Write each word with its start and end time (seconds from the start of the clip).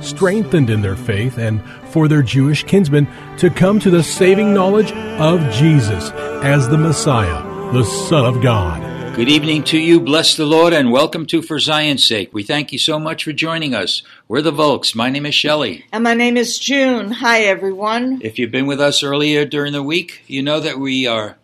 strengthened 0.00 0.70
in 0.70 0.80
their 0.80 0.96
faith 0.96 1.38
and 1.38 1.62
for 1.90 2.08
their 2.08 2.22
Jewish 2.22 2.64
kinsmen 2.64 3.08
to 3.38 3.50
come 3.50 3.78
to 3.80 3.90
the 3.90 4.02
saving 4.02 4.54
knowledge 4.54 4.92
of 4.92 5.40
Jesus 5.52 6.10
as 6.42 6.68
the 6.68 6.78
Messiah, 6.78 7.42
the 7.72 7.84
Son 7.84 8.24
of 8.24 8.42
God. 8.42 9.16
Good 9.18 9.28
evening 9.28 9.64
to 9.64 9.78
you. 9.78 9.98
Bless 10.00 10.36
the 10.36 10.46
Lord 10.46 10.72
and 10.72 10.92
welcome 10.92 11.26
to 11.26 11.42
For 11.42 11.58
Zion's 11.58 12.04
Sake. 12.04 12.32
We 12.32 12.44
thank 12.44 12.70
you 12.70 12.78
so 12.78 13.00
much 13.00 13.24
for 13.24 13.32
joining 13.32 13.74
us. 13.74 14.04
We're 14.28 14.42
the 14.42 14.52
Volks. 14.52 14.94
My 14.94 15.10
name 15.10 15.26
is 15.26 15.34
Shelley. 15.34 15.84
And 15.90 16.04
my 16.04 16.14
name 16.14 16.36
is 16.36 16.56
June. 16.56 17.10
Hi, 17.10 17.40
everyone. 17.40 18.20
If 18.22 18.38
you've 18.38 18.52
been 18.52 18.68
with 18.68 18.80
us 18.80 19.02
earlier 19.02 19.44
during 19.44 19.72
the 19.72 19.82
week, 19.82 20.22
you 20.28 20.40
know 20.40 20.60
that 20.60 20.78
we 20.78 21.08
are 21.08 21.36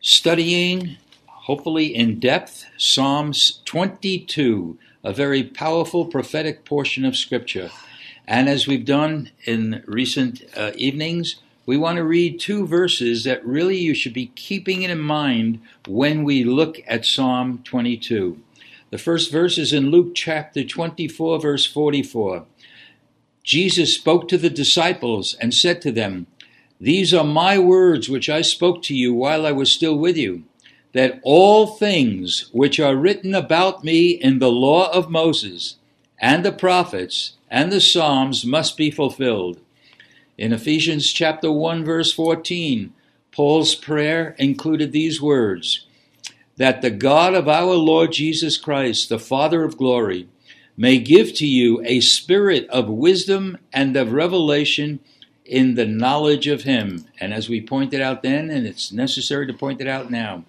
studying, 0.00 0.96
hopefully 1.26 1.94
in 1.94 2.18
depth, 2.18 2.66
Psalms 2.76 3.60
22, 3.64 4.76
a 5.04 5.12
very 5.12 5.44
powerful 5.44 6.06
prophetic 6.06 6.64
portion 6.64 7.04
of 7.04 7.14
Scripture. 7.14 7.70
And 8.26 8.48
as 8.48 8.66
we've 8.66 8.84
done 8.84 9.30
in 9.44 9.82
recent 9.86 10.44
uh, 10.56 10.72
evenings, 10.76 11.36
we 11.66 11.76
want 11.76 11.96
to 11.96 12.04
read 12.04 12.40
two 12.40 12.66
verses 12.66 13.24
that 13.24 13.44
really 13.44 13.76
you 13.76 13.94
should 13.94 14.12
be 14.12 14.26
keeping 14.34 14.82
in 14.82 14.98
mind 14.98 15.60
when 15.86 16.24
we 16.24 16.44
look 16.44 16.80
at 16.86 17.06
Psalm 17.06 17.62
22. 17.64 18.38
The 18.90 18.98
first 18.98 19.32
verse 19.32 19.58
is 19.58 19.72
in 19.72 19.90
Luke 19.90 20.14
chapter 20.14 20.64
24, 20.64 21.40
verse 21.40 21.66
44. 21.66 22.46
Jesus 23.42 23.94
spoke 23.94 24.28
to 24.28 24.38
the 24.38 24.50
disciples 24.50 25.34
and 25.34 25.52
said 25.52 25.82
to 25.82 25.92
them, 25.92 26.26
These 26.80 27.12
are 27.12 27.24
my 27.24 27.58
words 27.58 28.08
which 28.08 28.30
I 28.30 28.40
spoke 28.40 28.82
to 28.84 28.94
you 28.94 29.12
while 29.12 29.44
I 29.44 29.52
was 29.52 29.70
still 29.70 29.98
with 29.98 30.16
you, 30.16 30.44
that 30.92 31.20
all 31.22 31.66
things 31.66 32.48
which 32.52 32.80
are 32.80 32.96
written 32.96 33.34
about 33.34 33.84
me 33.84 34.10
in 34.10 34.38
the 34.38 34.50
law 34.50 34.90
of 34.92 35.10
Moses 35.10 35.76
and 36.18 36.44
the 36.44 36.52
prophets 36.52 37.32
and 37.54 37.70
the 37.70 37.80
Psalms 37.80 38.44
must 38.44 38.76
be 38.76 38.90
fulfilled. 38.90 39.60
In 40.36 40.52
Ephesians 40.52 41.12
chapter 41.12 41.52
1 41.52 41.84
verse 41.84 42.12
14, 42.12 42.92
Paul's 43.30 43.76
prayer 43.76 44.34
included 44.40 44.90
these 44.90 45.22
words, 45.22 45.86
that 46.56 46.82
the 46.82 46.90
God 46.90 47.32
of 47.32 47.46
our 47.46 47.74
Lord 47.74 48.10
Jesus 48.10 48.56
Christ, 48.56 49.08
the 49.08 49.20
Father 49.20 49.62
of 49.62 49.78
glory, 49.78 50.26
may 50.76 50.98
give 50.98 51.32
to 51.34 51.46
you 51.46 51.80
a 51.84 52.00
spirit 52.00 52.66
of 52.70 52.88
wisdom 52.88 53.58
and 53.72 53.96
of 53.96 54.10
revelation 54.10 54.98
in 55.44 55.76
the 55.76 55.86
knowledge 55.86 56.48
of 56.48 56.62
him. 56.62 57.04
And 57.20 57.32
as 57.32 57.48
we 57.48 57.60
pointed 57.60 58.00
out 58.00 58.24
then, 58.24 58.50
and 58.50 58.66
it's 58.66 58.90
necessary 58.90 59.46
to 59.46 59.54
point 59.54 59.80
it 59.80 59.86
out 59.86 60.10
now, 60.10 60.42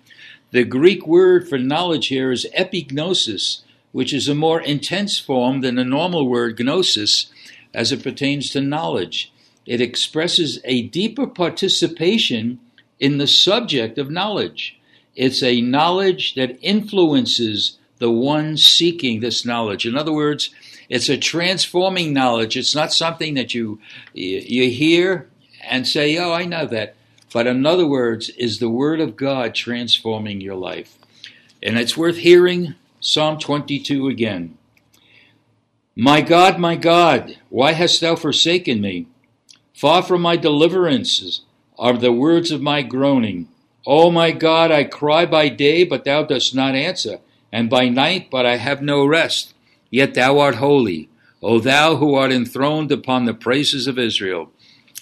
the 0.50 0.64
Greek 0.64 1.06
word 1.06 1.48
for 1.48 1.60
knowledge 1.60 2.08
here 2.08 2.32
is 2.32 2.48
epignosis, 2.58 3.62
which 3.96 4.14
is 4.14 4.28
a 4.28 4.36
more 4.36 4.60
intense 4.60 5.18
form 5.18 5.62
than 5.62 5.76
the 5.76 5.86
normal 5.86 6.28
word 6.28 6.60
gnosis 6.60 7.28
as 7.74 7.94
it 7.94 8.04
pertains 8.04 8.50
to 8.50 8.60
knowledge. 8.60 9.32
It 9.66 9.80
expresses 9.80 10.60
a 10.66 10.82
deeper 10.82 11.26
participation 11.26 12.60
in 13.00 13.20
the 13.20 13.26
subject 13.26 13.98
of 13.98 14.12
knowledge. 14.12 14.78
It's 15.16 15.42
a 15.42 15.62
knowledge 15.62 16.36
that 16.36 16.60
influences 16.62 17.78
the 18.00 18.12
one 18.12 18.58
seeking 18.58 19.22
this 19.22 19.46
knowledge. 19.46 19.86
In 19.86 19.96
other 19.96 20.12
words, 20.12 20.50
it's 20.90 21.08
a 21.08 21.16
transforming 21.16 22.12
knowledge. 22.12 22.58
It's 22.58 22.76
not 22.76 22.92
something 22.92 23.36
that 23.36 23.54
you 23.54 23.80
you 24.14 24.70
hear 24.72 25.30
and 25.64 25.88
say, 25.88 26.18
"Oh, 26.18 26.34
I 26.34 26.44
know 26.44 26.66
that." 26.66 26.96
But 27.32 27.48
in 27.48 27.66
other 27.66 27.88
words, 27.88 28.28
is 28.32 28.60
the 28.60 28.70
word 28.70 29.00
of 29.00 29.16
God 29.16 29.56
transforming 29.56 30.42
your 30.42 30.56
life? 30.56 30.98
And 31.64 31.80
it's 31.80 31.96
worth 31.96 32.18
hearing 32.18 32.76
Psalm 33.08 33.38
22 33.38 34.08
again. 34.08 34.58
My 35.96 36.22
God, 36.22 36.58
my 36.58 36.76
God, 36.76 37.38
why 37.50 37.74
hast 37.74 38.02
thou 38.02 38.16
forsaken 38.16 38.82
me? 38.82 39.06
Far 39.76 40.02
from 40.02 40.24
my 40.24 40.36
deliverances 40.36 41.42
are 41.78 41.96
the 41.96 42.12
words 42.12 42.50
of 42.50 42.64
my 42.64 42.82
groaning. 42.82 43.48
O 43.86 44.10
my 44.10 44.32
God, 44.32 44.72
I 44.72 44.86
cry 44.86 45.28
by 45.28 45.50
day, 45.50 45.84
but 45.84 46.04
thou 46.04 46.24
dost 46.24 46.56
not 46.56 46.74
answer, 46.74 47.20
and 47.52 47.70
by 47.70 47.90
night, 47.90 48.32
but 48.32 48.48
I 48.48 48.58
have 48.58 48.82
no 48.82 49.06
rest. 49.06 49.54
Yet 49.92 50.16
thou 50.16 50.40
art 50.40 50.56
holy, 50.56 51.08
O 51.44 51.60
thou 51.60 51.98
who 51.98 52.16
art 52.16 52.32
enthroned 52.32 52.92
upon 52.92 53.26
the 53.26 53.36
praises 53.36 53.86
of 53.86 54.00
Israel. 54.00 54.52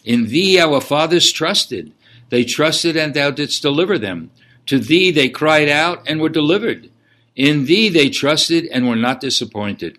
In 0.03 0.27
thee 0.27 0.59
our 0.59 0.81
fathers 0.81 1.31
trusted. 1.31 1.93
They 2.27 2.43
trusted, 2.43 2.97
and 2.97 3.13
thou 3.13 3.31
didst 3.31 3.61
deliver 3.61 3.97
them. 3.97 4.31
To 4.65 4.77
thee 4.77 5.09
they 5.09 5.29
cried 5.29 5.69
out 5.69 6.03
and 6.05 6.19
were 6.19 6.27
delivered. 6.27 6.89
In 7.35 7.65
thee 7.65 7.89
they 7.89 8.09
trusted 8.09 8.65
and 8.67 8.87
were 8.87 8.95
not 8.95 9.19
disappointed. 9.19 9.97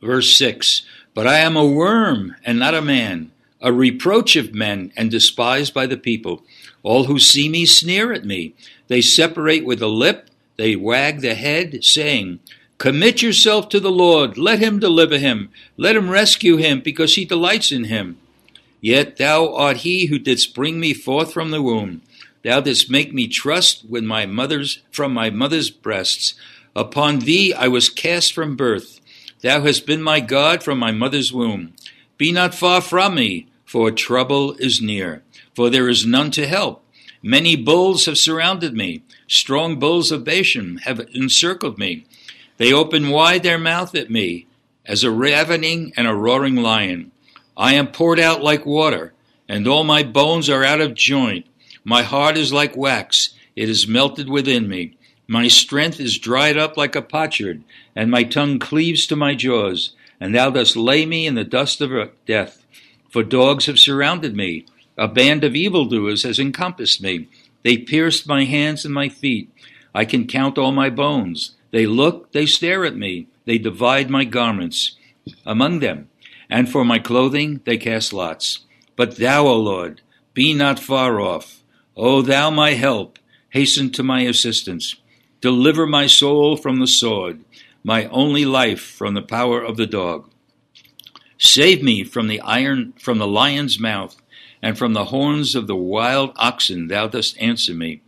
Verse 0.00 0.36
6 0.36 0.82
But 1.14 1.26
I 1.26 1.38
am 1.38 1.56
a 1.56 1.66
worm 1.66 2.34
and 2.44 2.58
not 2.58 2.74
a 2.74 2.82
man, 2.82 3.30
a 3.60 3.72
reproach 3.72 4.34
of 4.36 4.54
men 4.54 4.92
and 4.96 5.10
despised 5.10 5.72
by 5.72 5.86
the 5.86 5.96
people. 5.96 6.42
All 6.82 7.04
who 7.04 7.18
see 7.18 7.48
me 7.48 7.64
sneer 7.64 8.12
at 8.12 8.24
me. 8.24 8.54
They 8.88 9.00
separate 9.00 9.64
with 9.64 9.78
the 9.78 9.88
lip, 9.88 10.28
they 10.56 10.74
wag 10.76 11.20
the 11.20 11.34
head, 11.34 11.84
saying, 11.84 12.40
Commit 12.78 13.22
yourself 13.22 13.68
to 13.68 13.78
the 13.78 13.92
Lord, 13.92 14.36
let 14.36 14.58
him 14.58 14.80
deliver 14.80 15.16
him, 15.16 15.50
let 15.76 15.94
him 15.94 16.10
rescue 16.10 16.56
him, 16.56 16.80
because 16.80 17.14
he 17.14 17.24
delights 17.24 17.70
in 17.70 17.84
him. 17.84 18.18
Yet 18.80 19.16
thou 19.16 19.54
art 19.54 19.78
he 19.78 20.06
who 20.06 20.18
didst 20.18 20.54
bring 20.54 20.80
me 20.80 20.92
forth 20.92 21.32
from 21.32 21.52
the 21.52 21.62
womb. 21.62 22.02
Thou 22.44 22.60
didst 22.60 22.90
make 22.90 23.12
me 23.12 23.28
trust 23.28 23.84
with 23.88 24.04
my 24.04 24.26
mother's 24.26 24.82
from 24.90 25.12
my 25.12 25.30
mother's 25.30 25.70
breasts. 25.70 26.34
Upon 26.74 27.20
thee 27.20 27.52
I 27.54 27.68
was 27.68 27.88
cast 27.88 28.32
from 28.32 28.56
birth. 28.56 29.00
Thou 29.42 29.62
hast 29.62 29.86
been 29.86 30.02
my 30.02 30.20
God 30.20 30.62
from 30.62 30.78
my 30.78 30.92
mother's 30.92 31.32
womb. 31.32 31.74
Be 32.16 32.32
not 32.32 32.54
far 32.54 32.80
from 32.80 33.14
me, 33.16 33.48
for 33.64 33.90
trouble 33.90 34.54
is 34.58 34.80
near, 34.80 35.22
for 35.54 35.70
there 35.70 35.88
is 35.88 36.06
none 36.06 36.30
to 36.32 36.46
help. 36.46 36.84
Many 37.22 37.56
bulls 37.56 38.06
have 38.06 38.18
surrounded 38.18 38.74
me. 38.74 39.02
Strong 39.28 39.78
bulls 39.78 40.10
of 40.10 40.24
Bashan 40.24 40.78
have 40.84 41.00
encircled 41.14 41.78
me. 41.78 42.04
They 42.56 42.72
open 42.72 43.10
wide 43.10 43.42
their 43.42 43.58
mouth 43.58 43.94
at 43.94 44.10
me, 44.10 44.46
as 44.84 45.04
a 45.04 45.10
ravening 45.10 45.92
and 45.96 46.06
a 46.06 46.14
roaring 46.14 46.56
lion. 46.56 47.12
I 47.56 47.74
am 47.74 47.92
poured 47.92 48.18
out 48.18 48.42
like 48.42 48.66
water, 48.66 49.12
and 49.48 49.68
all 49.68 49.84
my 49.84 50.02
bones 50.02 50.48
are 50.48 50.64
out 50.64 50.80
of 50.80 50.94
joint. 50.94 51.46
My 51.84 52.02
heart 52.02 52.36
is 52.36 52.52
like 52.52 52.76
wax, 52.76 53.34
it 53.56 53.68
is 53.68 53.88
melted 53.88 54.28
within 54.28 54.68
me. 54.68 54.96
My 55.26 55.48
strength 55.48 55.98
is 55.98 56.18
dried 56.18 56.56
up 56.56 56.76
like 56.76 56.94
a 56.94 57.02
potsherd, 57.02 57.64
and 57.96 58.10
my 58.10 58.22
tongue 58.22 58.58
cleaves 58.58 59.06
to 59.06 59.16
my 59.16 59.34
jaws. 59.34 59.94
And 60.20 60.34
thou 60.34 60.50
dost 60.50 60.76
lay 60.76 61.04
me 61.06 61.26
in 61.26 61.34
the 61.34 61.44
dust 61.44 61.80
of 61.80 62.10
death. 62.26 62.64
For 63.10 63.22
dogs 63.22 63.66
have 63.66 63.78
surrounded 63.78 64.36
me, 64.36 64.66
a 64.96 65.08
band 65.08 65.42
of 65.42 65.56
evildoers 65.56 66.22
has 66.22 66.38
encompassed 66.38 67.02
me. 67.02 67.28
They 67.64 67.78
pierced 67.78 68.26
my 68.26 68.44
hands 68.44 68.84
and 68.84 68.94
my 68.94 69.08
feet. 69.08 69.50
I 69.94 70.04
can 70.04 70.26
count 70.26 70.58
all 70.58 70.72
my 70.72 70.90
bones. 70.90 71.54
They 71.70 71.86
look, 71.86 72.32
they 72.32 72.46
stare 72.46 72.84
at 72.84 72.96
me, 72.96 73.26
they 73.44 73.58
divide 73.58 74.10
my 74.10 74.24
garments 74.24 74.96
among 75.46 75.80
them, 75.80 76.08
and 76.48 76.68
for 76.68 76.84
my 76.84 76.98
clothing 76.98 77.60
they 77.64 77.76
cast 77.78 78.12
lots. 78.12 78.60
But 78.96 79.16
thou, 79.16 79.46
O 79.46 79.56
Lord, 79.56 80.02
be 80.34 80.54
not 80.54 80.78
far 80.78 81.20
off. 81.20 81.61
O 81.96 82.22
thou 82.22 82.50
my 82.50 82.72
help, 82.72 83.18
hasten 83.50 83.90
to 83.90 84.02
my 84.02 84.22
assistance. 84.22 84.96
Deliver 85.40 85.86
my 85.86 86.06
soul 86.06 86.56
from 86.56 86.78
the 86.78 86.86
sword, 86.86 87.44
my 87.84 88.06
only 88.06 88.44
life 88.44 88.80
from 88.80 89.14
the 89.14 89.22
power 89.22 89.60
of 89.60 89.76
the 89.76 89.86
dog. 89.86 90.30
Save 91.38 91.82
me 91.82 92.04
from 92.04 92.28
the 92.28 92.40
iron 92.40 92.94
from 92.98 93.18
the 93.18 93.26
lion's 93.26 93.78
mouth, 93.78 94.16
and 94.62 94.78
from 94.78 94.92
the 94.92 95.06
horns 95.06 95.54
of 95.54 95.66
the 95.66 95.76
wild 95.76 96.32
oxen 96.36 96.86
thou 96.86 97.08
dost 97.08 97.36
answer 97.40 97.74
me. 97.74 98.00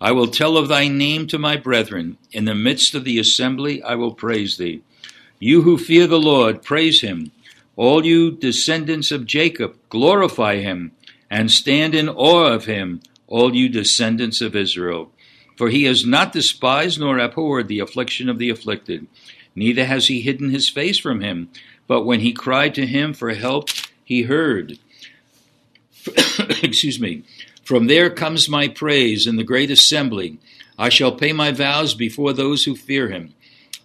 I 0.00 0.12
will 0.12 0.28
tell 0.28 0.56
of 0.56 0.68
thy 0.68 0.88
name 0.88 1.26
to 1.26 1.38
my 1.38 1.56
brethren. 1.56 2.16
In 2.30 2.44
the 2.44 2.54
midst 2.54 2.94
of 2.94 3.04
the 3.04 3.18
assembly 3.18 3.82
I 3.82 3.96
will 3.96 4.14
praise 4.14 4.56
thee. 4.56 4.82
You 5.40 5.62
who 5.62 5.76
fear 5.76 6.06
the 6.06 6.20
Lord, 6.20 6.62
praise 6.62 7.00
him. 7.00 7.32
All 7.74 8.06
you 8.06 8.30
descendants 8.30 9.10
of 9.10 9.26
Jacob, 9.26 9.76
glorify 9.90 10.56
him, 10.56 10.92
and 11.30 11.50
stand 11.50 11.94
in 11.94 12.08
awe 12.08 12.52
of 12.52 12.66
him, 12.66 13.02
all 13.26 13.54
you 13.54 13.68
descendants 13.68 14.40
of 14.40 14.56
Israel. 14.56 15.10
For 15.56 15.70
he 15.70 15.84
has 15.84 16.04
not 16.04 16.32
despised 16.32 17.00
nor 17.00 17.18
abhorred 17.18 17.68
the 17.68 17.80
affliction 17.80 18.28
of 18.28 18.38
the 18.38 18.50
afflicted, 18.50 19.06
neither 19.54 19.84
has 19.86 20.08
he 20.08 20.20
hidden 20.20 20.50
his 20.50 20.68
face 20.68 20.98
from 20.98 21.20
him. 21.20 21.50
But 21.86 22.02
when 22.02 22.20
he 22.20 22.32
cried 22.32 22.74
to 22.74 22.86
him 22.86 23.14
for 23.14 23.32
help, 23.32 23.70
he 24.04 24.22
heard. 24.22 24.78
Excuse 26.62 27.00
me. 27.00 27.22
From 27.62 27.86
there 27.86 28.10
comes 28.10 28.48
my 28.48 28.68
praise 28.68 29.26
in 29.26 29.36
the 29.36 29.44
great 29.44 29.70
assembly. 29.70 30.38
I 30.78 30.88
shall 30.88 31.12
pay 31.12 31.32
my 31.32 31.52
vows 31.52 31.94
before 31.94 32.32
those 32.32 32.64
who 32.64 32.76
fear 32.76 33.08
him. 33.08 33.34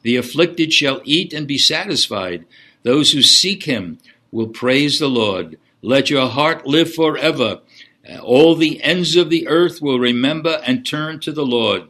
The 0.03 0.17
afflicted 0.17 0.73
shall 0.73 1.01
eat 1.03 1.33
and 1.33 1.47
be 1.47 1.57
satisfied. 1.57 2.45
Those 2.83 3.11
who 3.11 3.21
seek 3.21 3.63
him 3.63 3.99
will 4.31 4.47
praise 4.47 4.99
the 4.99 5.09
Lord. 5.09 5.57
Let 5.81 6.09
your 6.09 6.27
heart 6.27 6.67
live 6.67 6.93
forever. 6.93 7.61
Uh, 8.09 8.17
all 8.19 8.55
the 8.55 8.81
ends 8.83 9.15
of 9.15 9.29
the 9.29 9.47
earth 9.47 9.81
will 9.81 9.99
remember 9.99 10.61
and 10.65 10.85
turn 10.85 11.19
to 11.19 11.31
the 11.31 11.45
Lord, 11.45 11.83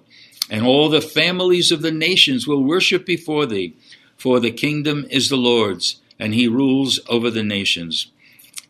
and 0.50 0.66
all 0.66 0.90
the 0.90 1.02
families 1.02 1.72
of 1.72 1.82
the 1.82 1.92
nations 1.92 2.48
will 2.48 2.64
worship 2.64 3.06
before 3.06 3.46
thee. 3.46 3.76
For 4.18 4.40
the 4.40 4.52
kingdom 4.52 5.08
is 5.10 5.30
the 5.30 5.38
Lord's, 5.38 6.02
and 6.20 6.34
he 6.34 6.48
rules 6.48 7.00
over 7.10 7.32
the 7.32 7.44
nations. 7.44 8.12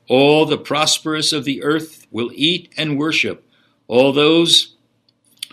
All 0.07 0.45
the 0.45 0.57
prosperous 0.57 1.33
of 1.33 1.45
the 1.45 1.63
earth 1.63 2.07
will 2.11 2.31
eat 2.33 2.71
and 2.77 2.97
worship. 2.97 3.47
All 3.87 4.13
those 4.13 4.75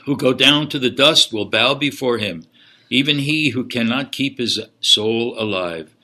who 0.05 0.17
go 0.17 0.33
down 0.33 0.69
to 0.69 0.79
the 0.79 0.91
dust 0.91 1.33
will 1.33 1.45
bow 1.45 1.75
before 1.75 2.19
him, 2.19 2.45
even 2.91 3.19
he 3.19 3.51
who 3.51 3.65
cannot 3.65 4.13
keep 4.13 4.39
his 4.39 4.61
soul 4.81 5.35
alive. 5.39 5.95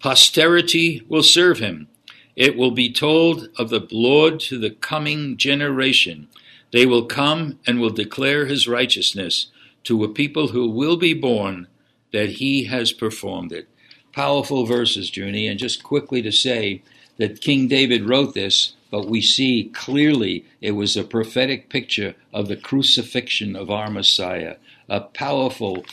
Posterity 0.00 1.02
will 1.08 1.22
serve 1.22 1.58
him. 1.58 1.88
It 2.36 2.56
will 2.56 2.70
be 2.70 2.92
told 2.92 3.48
of 3.58 3.70
the 3.70 3.86
Lord 3.90 4.40
to 4.40 4.58
the 4.58 4.70
coming 4.70 5.36
generation. 5.36 6.28
They 6.72 6.86
will 6.86 7.04
come 7.04 7.58
and 7.66 7.80
will 7.80 7.90
declare 7.90 8.46
his 8.46 8.66
righteousness 8.66 9.48
to 9.84 10.02
a 10.04 10.08
people 10.08 10.48
who 10.48 10.68
will 10.68 10.96
be 10.96 11.14
born 11.14 11.66
that 12.12 12.30
he 12.30 12.64
has 12.64 12.92
performed 12.92 13.52
it. 13.52 13.68
Powerful 14.12 14.64
verses, 14.66 15.14
Junie, 15.14 15.46
and 15.46 15.58
just 15.58 15.82
quickly 15.82 16.22
to 16.22 16.32
say 16.32 16.82
that 17.18 17.40
King 17.40 17.68
David 17.68 18.08
wrote 18.08 18.34
this, 18.34 18.74
but 18.90 19.06
we 19.06 19.20
see 19.20 19.70
clearly 19.74 20.44
it 20.60 20.72
was 20.72 20.96
a 20.96 21.04
prophetic 21.04 21.68
picture 21.68 22.14
of 22.32 22.48
the 22.48 22.56
crucifixion 22.56 23.56
of 23.56 23.70
our 23.70 23.90
Messiah, 23.90 24.56
a 24.88 25.00
powerful 25.00 25.84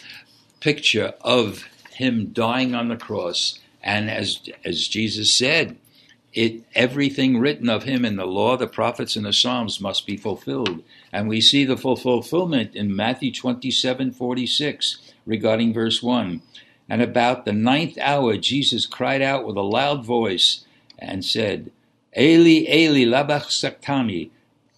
picture 0.60 1.14
of 1.22 1.64
him 1.92 2.28
dying 2.28 2.76
on 2.76 2.90
the 2.90 2.98
cross. 2.98 3.60
And 3.82 4.10
as, 4.10 4.42
as 4.66 4.88
Jesus 4.88 5.34
said, 5.34 5.78
it 6.34 6.64
everything 6.76 7.40
written 7.40 7.70
of 7.70 7.84
him 7.84 8.06
in 8.06 8.16
the 8.16 8.26
law, 8.26 8.56
the 8.56 8.68
prophets, 8.68 9.16
and 9.16 9.26
the 9.26 9.34
Psalms 9.34 9.82
must 9.82 10.06
be 10.06 10.18
fulfilled. 10.18 10.84
And 11.12 11.28
we 11.28 11.42
see 11.42 11.66
the 11.66 11.78
full 11.78 11.96
fulfillment 11.96 12.76
in 12.76 12.96
Matthew 12.96 13.34
27 13.34 14.12
46 14.12 15.14
regarding 15.26 15.74
verse 15.74 16.04
1. 16.04 16.42
And 16.88 17.02
about 17.02 17.46
the 17.46 17.54
ninth 17.54 17.98
hour, 18.00 18.38
Jesus 18.38 18.86
cried 18.86 19.22
out 19.22 19.46
with 19.46 19.58
a 19.58 19.62
loud 19.62 20.06
voice 20.06 20.66
and 20.98 21.24
said, 21.24 21.72
Eli, 22.18 22.66
Eli, 22.68 23.06
lama 23.06 23.42
sabachthani. 23.48 24.32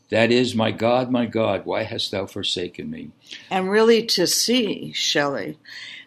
That 0.09 0.29
is, 0.29 0.53
my 0.53 0.71
God, 0.71 1.09
my 1.09 1.25
God, 1.25 1.65
why 1.65 1.83
hast 1.83 2.11
thou 2.11 2.25
forsaken 2.25 2.91
me? 2.91 3.11
And 3.49 3.69
really 3.71 4.03
to 4.07 4.27
see, 4.27 4.91
Shelley, 4.91 5.57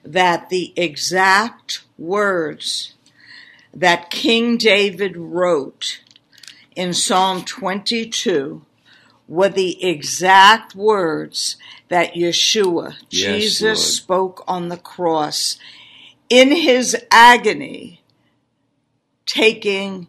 that 0.04 0.50
the 0.50 0.74
exact 0.76 1.84
words 1.96 2.93
that 3.74 4.10
King 4.10 4.56
David 4.56 5.16
wrote 5.16 6.00
in 6.76 6.94
Psalm 6.94 7.44
22 7.44 8.62
were 9.26 9.48
the 9.48 9.82
exact 9.84 10.74
words 10.74 11.56
that 11.88 12.14
Yeshua, 12.14 12.96
Yes, 13.10 13.42
Jesus, 13.42 13.62
Lord. 13.62 13.78
spoke 13.78 14.44
on 14.46 14.68
the 14.68 14.76
cross 14.76 15.58
in 16.28 16.50
his 16.52 16.96
agony, 17.10 18.02
taking 19.26 20.08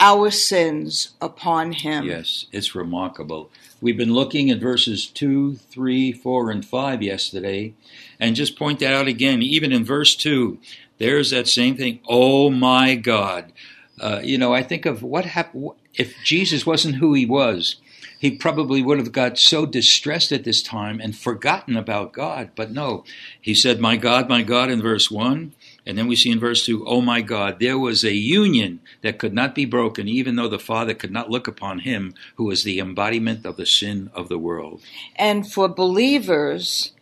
our 0.00 0.30
sins 0.30 1.14
upon 1.20 1.72
him. 1.72 2.04
Yes, 2.04 2.46
it's 2.52 2.74
remarkable. 2.74 3.50
We've 3.80 3.96
been 3.96 4.14
looking 4.14 4.50
at 4.50 4.58
verses 4.58 5.06
2, 5.06 5.56
3, 5.56 6.12
4, 6.12 6.50
and 6.50 6.64
5 6.64 7.02
yesterday, 7.02 7.74
and 8.18 8.36
just 8.36 8.58
point 8.58 8.80
that 8.80 8.94
out 8.94 9.08
again. 9.08 9.42
Even 9.42 9.72
in 9.72 9.84
verse 9.84 10.16
2, 10.16 10.58
there's 11.04 11.30
that 11.30 11.48
same 11.48 11.76
thing. 11.76 12.00
Oh 12.08 12.48
my 12.48 12.94
God. 12.94 13.52
Uh, 14.00 14.20
you 14.24 14.38
know, 14.38 14.54
I 14.54 14.62
think 14.62 14.86
of 14.86 15.02
what 15.02 15.26
happened 15.26 15.72
if 15.92 16.14
Jesus 16.24 16.64
wasn't 16.64 16.96
who 16.96 17.12
he 17.12 17.26
was. 17.26 17.76
He 18.18 18.30
probably 18.30 18.82
would 18.82 18.96
have 18.96 19.12
got 19.12 19.38
so 19.38 19.66
distressed 19.66 20.32
at 20.32 20.44
this 20.44 20.62
time 20.62 21.00
and 21.00 21.14
forgotten 21.14 21.76
about 21.76 22.14
God. 22.14 22.52
But 22.56 22.70
no, 22.70 23.04
he 23.38 23.54
said, 23.54 23.80
My 23.80 23.96
God, 23.96 24.30
my 24.30 24.40
God, 24.40 24.70
in 24.70 24.80
verse 24.80 25.10
1. 25.10 25.52
And 25.84 25.98
then 25.98 26.06
we 26.06 26.16
see 26.16 26.30
in 26.30 26.40
verse 26.40 26.64
2, 26.64 26.86
Oh 26.86 27.02
my 27.02 27.20
God, 27.20 27.60
there 27.60 27.78
was 27.78 28.02
a 28.02 28.14
union 28.14 28.80
that 29.02 29.18
could 29.18 29.34
not 29.34 29.54
be 29.54 29.66
broken, 29.66 30.08
even 30.08 30.36
though 30.36 30.48
the 30.48 30.58
Father 30.58 30.94
could 30.94 31.12
not 31.12 31.28
look 31.28 31.46
upon 31.46 31.80
him 31.80 32.14
who 32.36 32.44
was 32.44 32.64
the 32.64 32.78
embodiment 32.78 33.44
of 33.44 33.58
the 33.58 33.66
sin 33.66 34.10
of 34.14 34.30
the 34.30 34.38
world. 34.38 34.80
And 35.16 35.46
for 35.46 35.68
believers, 35.68 36.92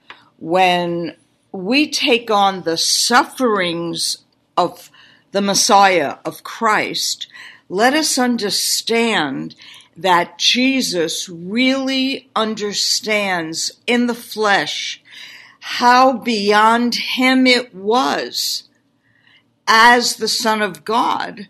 when 0.40 1.14
we 1.52 1.90
take 1.90 2.30
on 2.30 2.62
the 2.62 2.78
sufferings 2.78 4.18
of 4.56 4.90
the 5.32 5.42
Messiah 5.42 6.16
of 6.24 6.42
Christ, 6.42 7.28
let 7.68 7.94
us 7.94 8.18
understand 8.18 9.54
that 9.96 10.38
Jesus 10.38 11.28
really 11.28 12.30
understands 12.34 13.72
in 13.86 14.06
the 14.06 14.14
flesh 14.14 15.02
how 15.60 16.14
beyond 16.14 16.94
him 16.94 17.46
it 17.46 17.74
was 17.74 18.64
as 19.66 20.16
the 20.16 20.28
Son 20.28 20.60
of 20.60 20.84
God 20.84 21.48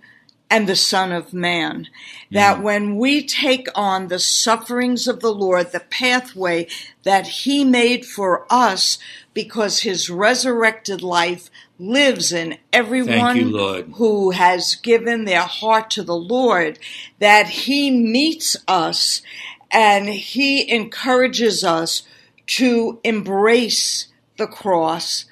and 0.53 0.69
the 0.69 0.77
Son 0.77 1.13
of 1.13 1.33
Man. 1.33 1.89
That 2.31 2.63
when 2.63 2.99
we 2.99 3.27
take 3.27 3.69
on 3.75 4.09
the 4.09 4.19
sufferings 4.19 5.09
of 5.09 5.21
the 5.21 5.33
Lord, 5.33 5.73
the 5.73 5.81
pathway 5.81 6.67
that 7.05 7.27
He 7.27 7.65
made 7.65 8.05
for 8.05 8.47
us, 8.51 8.99
because 9.35 9.81
His 9.81 10.11
resurrected 10.11 11.03
life 11.03 11.51
lives 11.79 12.33
in 12.33 12.59
everyone 12.73 13.37
you, 13.37 13.83
who 13.95 14.31
has 14.31 14.77
given 14.77 15.25
their 15.25 15.43
heart 15.43 15.91
to 15.91 16.03
the 16.03 16.17
Lord, 16.17 16.79
that 17.19 17.49
He 17.49 17.91
meets 17.91 18.57
us 18.69 19.23
and 19.71 20.09
He 20.09 20.71
encourages 20.71 21.65
us 21.65 22.03
to 22.47 23.01
embrace 23.05 24.09
the 24.37 24.47
cross, 24.47 25.25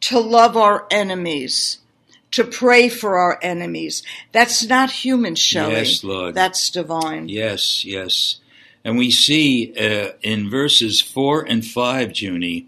to 0.00 0.18
love 0.18 0.56
our 0.56 0.86
enemies, 0.90 1.78
to 2.32 2.44
pray 2.44 2.88
for 2.88 3.16
our 3.18 3.38
enemies. 3.42 4.02
That's 4.32 4.64
not 4.64 4.90
human, 4.90 5.34
Shelley. 5.34 5.74
Yes, 5.74 6.02
Lord. 6.02 6.34
That's 6.34 6.70
divine. 6.70 7.28
Yes, 7.28 7.84
yes. 7.84 8.40
And 8.84 8.98
we 8.98 9.10
see 9.10 9.72
uh, 9.78 10.12
in 10.22 10.50
verses 10.50 11.00
4 11.00 11.42
and 11.42 11.64
5, 11.64 12.20
Junie, 12.20 12.66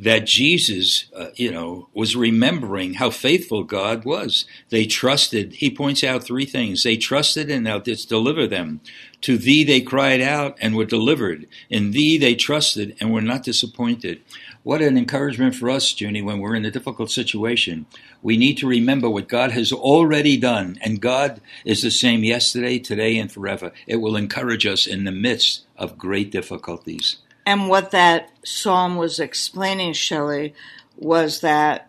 that 0.00 0.26
Jesus, 0.26 1.06
uh, 1.14 1.30
you 1.34 1.50
know, 1.50 1.88
was 1.92 2.14
remembering 2.14 2.94
how 2.94 3.10
faithful 3.10 3.64
God 3.64 4.04
was. 4.04 4.44
They 4.68 4.86
trusted, 4.86 5.54
he 5.54 5.70
points 5.70 6.04
out 6.04 6.22
three 6.22 6.46
things. 6.46 6.84
They 6.84 6.96
trusted 6.96 7.50
and 7.50 7.66
thou 7.66 7.80
didst 7.80 8.08
deliver 8.08 8.46
them. 8.46 8.80
To 9.22 9.36
thee 9.36 9.64
they 9.64 9.80
cried 9.80 10.20
out 10.20 10.56
and 10.60 10.76
were 10.76 10.84
delivered. 10.84 11.48
In 11.68 11.90
thee 11.90 12.16
they 12.16 12.36
trusted 12.36 12.96
and 13.00 13.12
were 13.12 13.20
not 13.20 13.42
disappointed. 13.42 14.22
What 14.62 14.82
an 14.82 14.96
encouragement 14.96 15.56
for 15.56 15.68
us, 15.68 16.00
Junie, 16.00 16.22
when 16.22 16.38
we're 16.38 16.54
in 16.54 16.64
a 16.64 16.70
difficult 16.70 17.10
situation. 17.10 17.86
We 18.22 18.36
need 18.36 18.56
to 18.58 18.68
remember 18.68 19.10
what 19.10 19.28
God 19.28 19.50
has 19.50 19.72
already 19.72 20.36
done, 20.36 20.78
and 20.82 21.00
God 21.00 21.40
is 21.64 21.82
the 21.82 21.90
same 21.90 22.22
yesterday, 22.22 22.78
today, 22.78 23.18
and 23.18 23.32
forever. 23.32 23.72
It 23.86 23.96
will 23.96 24.14
encourage 24.14 24.66
us 24.66 24.86
in 24.86 25.04
the 25.04 25.12
midst 25.12 25.64
of 25.76 25.98
great 25.98 26.30
difficulties. 26.30 27.16
And 27.48 27.70
what 27.70 27.92
that 27.92 28.28
psalm 28.44 28.96
was 28.96 29.18
explaining, 29.18 29.94
Shelley, 29.94 30.52
was 30.98 31.40
that 31.40 31.88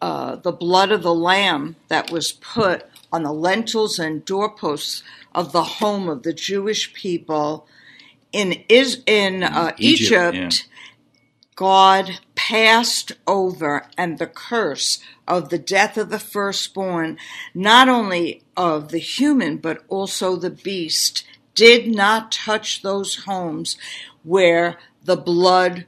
uh, 0.00 0.34
the 0.34 0.50
blood 0.50 0.90
of 0.90 1.04
the 1.04 1.14
lamb 1.14 1.76
that 1.86 2.10
was 2.10 2.32
put 2.32 2.86
on 3.12 3.22
the 3.22 3.32
lintels 3.32 4.00
and 4.00 4.24
doorposts 4.24 5.04
of 5.32 5.52
the 5.52 5.62
home 5.62 6.08
of 6.08 6.24
the 6.24 6.32
Jewish 6.32 6.92
people 6.92 7.68
in 8.32 8.64
is 8.68 9.04
in 9.06 9.44
uh, 9.44 9.74
Egypt, 9.78 10.34
Egypt, 10.34 10.68
God 11.54 12.18
passed 12.34 13.12
over, 13.28 13.86
and 13.96 14.18
the 14.18 14.26
curse 14.26 14.98
of 15.28 15.50
the 15.50 15.58
death 15.58 15.96
of 15.98 16.10
the 16.10 16.18
firstborn, 16.18 17.16
not 17.54 17.88
only 17.88 18.42
of 18.56 18.88
the 18.88 18.98
human, 18.98 19.58
but 19.58 19.84
also 19.88 20.34
the 20.34 20.50
beast, 20.50 21.24
did 21.60 21.94
not 21.94 22.32
touch 22.32 22.80
those 22.80 23.24
homes 23.26 23.76
where 24.22 24.78
the 25.04 25.16
blood 25.16 25.84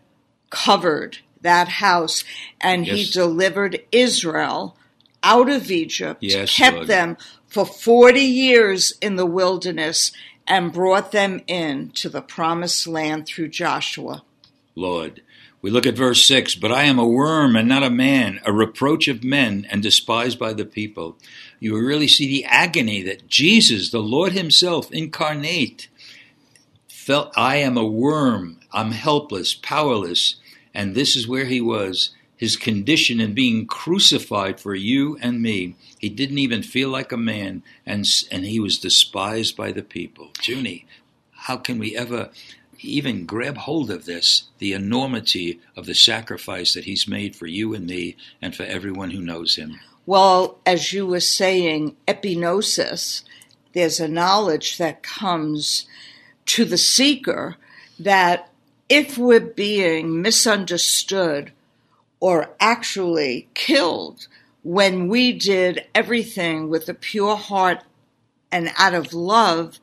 covered 0.50 1.20
that 1.40 1.66
house. 1.66 2.24
And 2.60 2.84
he 2.84 3.06
delivered 3.06 3.82
Israel 3.90 4.76
out 5.22 5.48
of 5.48 5.70
Egypt, 5.70 6.22
Yes, 6.22 6.54
kept 6.54 6.76
Lord. 6.76 6.88
them 6.88 7.16
for 7.46 7.64
40 7.64 8.20
years 8.20 8.92
in 9.00 9.16
the 9.16 9.24
wilderness, 9.24 10.12
and 10.46 10.74
brought 10.74 11.10
them 11.10 11.40
in 11.46 11.90
to 11.92 12.10
the 12.10 12.20
promised 12.20 12.86
land 12.86 13.26
through 13.26 13.48
Joshua. 13.48 14.24
Lord. 14.74 15.22
We 15.62 15.70
look 15.70 15.86
at 15.86 15.96
verse 15.96 16.26
6 16.26 16.56
But 16.56 16.72
I 16.72 16.82
am 16.82 16.98
a 16.98 17.06
worm 17.06 17.54
and 17.54 17.68
not 17.68 17.84
a 17.84 17.90
man, 17.90 18.40
a 18.44 18.52
reproach 18.52 19.06
of 19.06 19.22
men 19.22 19.66
and 19.70 19.80
despised 19.82 20.38
by 20.38 20.52
the 20.52 20.64
people. 20.64 21.16
You 21.60 21.78
really 21.78 22.08
see 22.08 22.26
the 22.26 22.44
agony 22.44 23.00
that 23.02 23.28
Jesus, 23.28 23.90
the 23.90 24.00
Lord 24.00 24.32
Himself, 24.32 24.90
incarnate, 24.90 25.88
felt 26.88 27.32
I 27.36 27.56
am 27.56 27.76
a 27.76 27.84
worm, 27.84 28.58
I'm 28.72 28.90
helpless, 28.90 29.54
powerless, 29.54 30.36
and 30.74 30.94
this 30.94 31.14
is 31.14 31.28
where 31.28 31.46
He 31.46 31.60
was. 31.60 32.10
His 32.36 32.56
condition 32.56 33.20
in 33.20 33.34
being 33.34 33.68
crucified 33.68 34.58
for 34.58 34.74
you 34.74 35.16
and 35.22 35.40
me. 35.40 35.76
He 36.00 36.08
didn't 36.08 36.38
even 36.38 36.64
feel 36.64 36.88
like 36.88 37.12
a 37.12 37.16
man, 37.16 37.62
and, 37.86 38.04
and 38.32 38.44
he 38.44 38.58
was 38.58 38.78
despised 38.80 39.56
by 39.56 39.70
the 39.70 39.82
people. 39.82 40.32
Junie, 40.42 40.86
how 41.30 41.56
can 41.56 41.78
we 41.78 41.96
ever 41.96 42.30
even 42.82 43.26
grab 43.26 43.56
hold 43.56 43.90
of 43.90 44.04
this 44.04 44.44
the 44.58 44.72
enormity 44.72 45.60
of 45.76 45.86
the 45.86 45.94
sacrifice 45.94 46.74
that 46.74 46.84
he's 46.84 47.08
made 47.08 47.34
for 47.36 47.46
you 47.46 47.74
and 47.74 47.86
me 47.86 48.16
and 48.40 48.54
for 48.54 48.64
everyone 48.64 49.10
who 49.10 49.20
knows 49.20 49.56
him. 49.56 49.80
Well, 50.04 50.58
as 50.66 50.92
you 50.92 51.06
were 51.06 51.20
saying, 51.20 51.96
epignosis, 52.08 53.22
there's 53.72 54.00
a 54.00 54.08
knowledge 54.08 54.78
that 54.78 55.02
comes 55.02 55.86
to 56.46 56.64
the 56.64 56.78
seeker 56.78 57.56
that 57.98 58.50
if 58.88 59.16
we're 59.16 59.40
being 59.40 60.20
misunderstood 60.20 61.52
or 62.20 62.50
actually 62.60 63.48
killed 63.54 64.26
when 64.62 65.08
we 65.08 65.32
did 65.32 65.84
everything 65.94 66.68
with 66.68 66.88
a 66.88 66.94
pure 66.94 67.36
heart 67.36 67.82
and 68.50 68.70
out 68.76 68.94
of 68.94 69.14
love, 69.14 69.80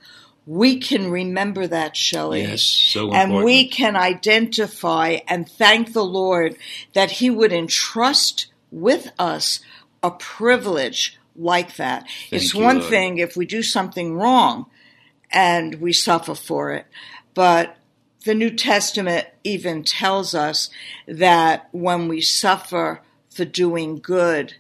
we 0.50 0.80
can 0.80 1.12
remember 1.12 1.68
that, 1.68 1.96
Shelley. 1.96 2.42
yes 2.42 2.64
so 2.64 3.12
And 3.14 3.36
we 3.46 3.68
can 3.68 3.96
identify 3.96 5.20
and 5.28 5.48
thank 5.48 5.94
the 5.94 6.04
Lord 6.04 6.58
that 6.94 7.12
He 7.12 7.30
would 7.30 7.54
entrust 7.54 8.48
with 8.72 9.12
us 9.20 9.60
a 10.02 10.10
privilege 10.10 11.20
like 11.36 11.76
that. 11.76 12.08
it's 12.32 12.56
you, 12.56 12.64
one 12.64 12.80
Lord. 12.80 12.90
thing 12.90 13.18
if 13.20 13.38
we 13.38 13.46
do 13.46 13.62
something 13.62 14.16
wrong 14.16 14.66
and 15.32 15.76
we 15.76 15.94
suffer 15.94 16.34
for 16.34 16.72
it, 16.72 16.88
but 17.36 17.78
the 18.26 18.34
New 18.34 18.50
Testament 18.50 19.28
even 19.44 19.84
tells 19.84 20.34
us 20.34 20.72
that 21.08 21.70
when 21.72 22.08
we 22.08 22.22
suffer 22.22 23.02
for 23.30 23.46
doing 23.46 24.00
good, 24.00 24.56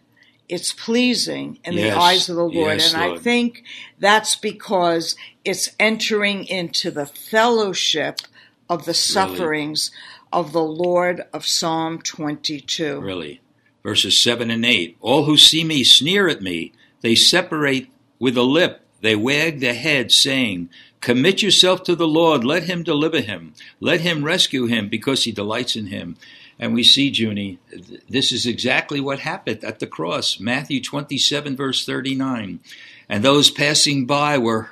it's 0.49 0.73
pleasing 0.73 1.59
in 1.63 1.73
Yes. 1.73 1.93
the 1.93 1.99
eyes 1.99 2.29
of 2.29 2.35
the 2.35 2.43
Lord. 2.43 2.79
Yes, 2.79 2.93
and 2.93 3.01
I 3.01 3.17
think 3.17 3.63
that's 3.99 4.35
because 4.35 5.15
it's 5.45 5.69
entering 5.79 6.45
into 6.45 6.89
the 6.91 7.05
fellowship 7.05 8.21
of 8.67 8.85
the 8.85 8.93
sufferings 8.93 9.91
of 10.33 10.51
the 10.51 10.63
Lord 10.63 11.23
of 11.31 11.45
Psalm 11.45 11.99
22. 12.01 12.99
really? 12.99 13.41
Verses 13.81 14.19
7 14.21 14.51
and 14.51 14.65
8 14.65 14.97
all 14.99 15.23
who 15.23 15.37
see 15.37 15.63
me 15.63 15.83
sneer 15.85 16.27
at 16.27 16.41
me. 16.41 16.73
They 17.01 17.15
separate 17.15 17.89
with 18.19 18.35
a 18.35 18.43
lip. 18.43 18.81
They 19.01 19.15
wag 19.15 19.61
their 19.61 19.73
head 19.73 20.11
saying 20.11 20.69
commit 20.99 21.41
yourself 21.41 21.83
to 21.83 21.95
the 21.95 22.07
lord. 22.07 22.43
Let 22.43 22.63
him 22.63 22.83
deliver 22.83 23.21
him. 23.21 23.53
Let 23.79 24.01
him 24.01 24.25
rescue 24.25 24.65
him 24.65 24.89
because 24.89 25.23
he 25.23 25.31
delights 25.31 25.77
in 25.77 25.87
him 25.87 26.17
and 26.59 26.73
we 26.73 26.83
see 26.83 27.09
junie 27.09 27.57
th- 27.71 28.01
this 28.09 28.31
is 28.31 28.45
exactly 28.45 28.99
what 28.99 29.19
happened 29.19 29.63
at 29.63 29.79
the 29.79 29.87
cross 29.87 30.39
matthew 30.39 30.81
27 30.81 31.55
verse 31.55 31.85
39 31.85 32.59
and 33.07 33.23
those 33.23 33.49
passing 33.49 34.05
by 34.05 34.37
were 34.37 34.69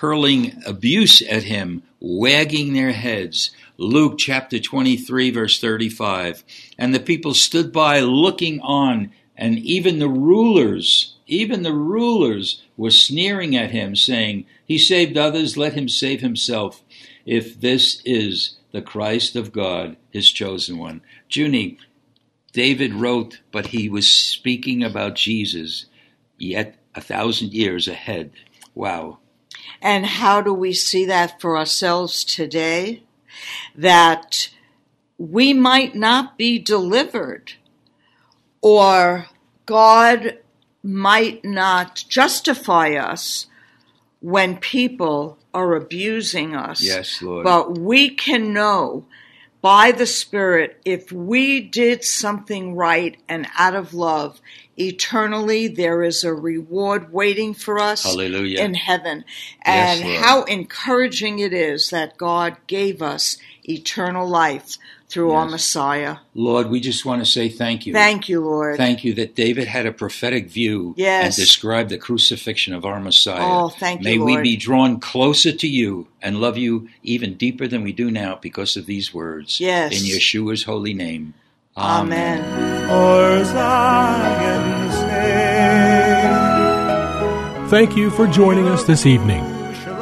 hurling 0.00 0.62
abuse 0.64 1.20
at 1.20 1.42
him, 1.42 1.82
wagging 2.00 2.72
their 2.72 2.92
heads. 2.92 3.50
Luke 3.76 4.16
chapter 4.16 4.58
23, 4.58 5.30
verse 5.30 5.60
35. 5.60 6.42
And 6.78 6.94
the 6.94 7.00
people 7.00 7.34
stood 7.34 7.70
by 7.70 8.00
looking 8.00 8.60
on, 8.60 9.12
and 9.36 9.58
even 9.58 9.98
the 9.98 10.08
rulers, 10.08 11.16
even 11.26 11.62
the 11.62 11.74
rulers 11.74 12.62
were 12.78 12.90
sneering 12.90 13.54
at 13.54 13.72
him, 13.72 13.94
saying, 13.94 14.46
He 14.64 14.78
saved 14.78 15.18
others, 15.18 15.58
let 15.58 15.74
him 15.74 15.88
save 15.88 16.22
himself, 16.22 16.82
if 17.26 17.60
this 17.60 18.00
is 18.06 18.56
the 18.72 18.80
Christ 18.80 19.36
of 19.36 19.52
God, 19.52 19.96
his 20.10 20.30
chosen 20.30 20.78
one. 20.78 21.02
Junie, 21.30 21.78
David 22.52 22.94
wrote, 22.94 23.40
but 23.52 23.68
he 23.68 23.88
was 23.88 24.08
speaking 24.08 24.82
about 24.82 25.14
Jesus 25.14 25.86
yet 26.38 26.76
a 26.94 27.00
thousand 27.00 27.52
years 27.52 27.86
ahead. 27.86 28.32
Wow. 28.74 29.18
And 29.80 30.04
how 30.04 30.40
do 30.40 30.52
we 30.52 30.72
see 30.72 31.04
that 31.06 31.40
for 31.40 31.56
ourselves 31.56 32.24
today? 32.24 33.02
That 33.74 34.50
we 35.18 35.52
might 35.52 35.94
not 35.94 36.36
be 36.36 36.58
delivered, 36.58 37.52
or 38.60 39.26
God 39.66 40.38
might 40.82 41.44
not 41.44 42.04
justify 42.08 42.94
us 42.94 43.46
when 44.20 44.56
people 44.56 45.38
are 45.54 45.74
abusing 45.74 46.54
us. 46.54 46.82
Yes, 46.82 47.22
Lord. 47.22 47.44
But 47.44 47.78
we 47.78 48.10
can 48.10 48.52
know 48.52 49.06
by 49.62 49.92
the 49.92 50.06
Spirit 50.06 50.80
if 50.84 51.12
we 51.12 51.60
did 51.60 52.04
something 52.04 52.74
right 52.74 53.20
and 53.28 53.46
out 53.58 53.74
of 53.74 53.92
love, 53.92 54.40
eternally 54.78 55.68
there 55.68 56.02
is 56.02 56.24
a 56.24 56.32
reward 56.32 57.12
waiting 57.12 57.52
for 57.54 57.78
us 57.78 58.04
Hallelujah. 58.04 58.60
in 58.60 58.74
heaven. 58.74 59.24
And 59.62 60.02
Lord. 60.02 60.16
how 60.16 60.42
encouraging 60.44 61.38
it 61.38 61.52
is 61.52 61.90
that 61.90 62.16
God 62.16 62.56
gave 62.66 63.02
us 63.02 63.36
eternal 63.68 64.26
life 64.26 64.78
through 65.10 65.32
our 65.32 65.44
Messiah. 65.46 66.16
Lord, 66.34 66.70
we 66.70 66.78
just 66.80 67.04
want 67.04 67.20
to 67.20 67.26
say 67.26 67.48
thank 67.48 67.84
you. 67.84 67.92
Thank 67.92 68.28
you, 68.28 68.40
Lord. 68.40 68.76
Thank 68.76 69.02
you 69.04 69.12
that 69.14 69.34
David 69.34 69.66
had 69.66 69.84
a 69.86 69.92
prophetic 69.92 70.48
view 70.48 70.94
Yes. 70.96 71.24
and 71.24 71.34
described 71.44 71.90
the 71.90 71.98
crucifixion 71.98 72.72
of 72.74 72.84
our 72.84 73.00
Messiah. 73.00 73.40
Oh, 73.42 73.68
thank 73.68 74.00
you, 74.00 74.04
May 74.04 74.18
we 74.18 74.32
Lord. 74.32 74.44
be 74.44 74.56
drawn 74.56 75.00
closer 75.00 75.52
to 75.52 75.66
you 75.66 76.06
and 76.22 76.40
love 76.40 76.56
you 76.56 76.88
even 77.02 77.34
deeper 77.34 77.66
than 77.66 77.82
we 77.82 77.92
do 77.92 78.10
now 78.10 78.38
because 78.40 78.76
of 78.76 78.86
these 78.86 79.12
words. 79.12 79.60
Yes. 79.60 79.92
In 79.92 80.06
Yeshua's 80.08 80.62
holy 80.64 80.94
name. 80.94 81.34
Amen. 81.76 82.38
For 82.88 83.44
Zion's. 83.44 84.70
Thank 87.70 87.96
you 87.96 88.10
for 88.10 88.26
joining 88.26 88.66
us 88.66 88.82
this 88.84 89.06
evening. 89.06 89.44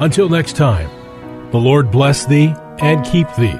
Until 0.01 0.29
next 0.29 0.57
time, 0.57 0.89
the 1.51 1.59
Lord 1.59 1.91
bless 1.91 2.25
thee 2.27 2.55
and 2.79 3.05
keep 3.05 3.27
thee. 3.35 3.59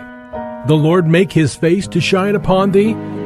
The 0.67 0.77
Lord 0.77 1.07
make 1.07 1.33
his 1.33 1.55
face 1.55 1.87
to 1.89 2.01
shine 2.01 2.35
upon 2.35 2.73
thee 2.73 2.97